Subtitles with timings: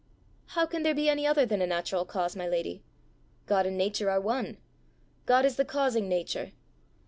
[0.57, 2.81] "How can there be any other than a natural cause, my lady?
[3.45, 4.57] God and Nature are one.
[5.27, 6.53] God is the causing Nature.